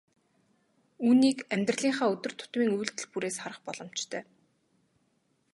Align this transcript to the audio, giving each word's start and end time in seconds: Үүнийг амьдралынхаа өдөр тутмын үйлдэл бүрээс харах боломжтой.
Үүнийг 1.07 1.39
амьдралынхаа 1.53 2.07
өдөр 2.13 2.33
тутмын 2.39 2.75
үйлдэл 2.77 3.07
бүрээс 3.11 3.37
харах 3.41 3.59
боломжтой. 3.65 4.23